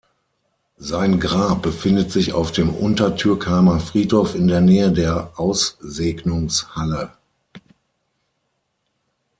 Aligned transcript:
Sein 0.79 1.19
Grab 1.19 1.61
befindet 1.61 2.11
sich 2.11 2.33
auf 2.33 2.51
dem 2.51 2.71
Untertürkheimer 2.73 3.79
Friedhof 3.79 4.33
in 4.33 4.47
der 4.47 4.59
Nähe 4.59 4.91
der 4.91 5.31
Aussegnungshalle. 5.35 7.11